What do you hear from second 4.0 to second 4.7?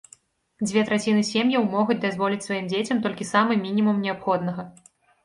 неабходнага.